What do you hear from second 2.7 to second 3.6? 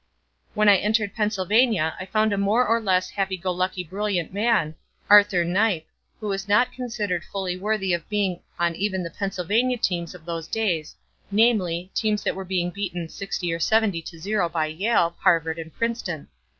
less happy go